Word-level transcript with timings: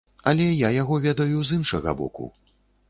Але 0.31 0.47
я 0.61 0.69
яго 0.81 0.99
ведаю 1.05 1.37
з 1.51 1.59
іншага 1.61 1.97
боку. 2.03 2.23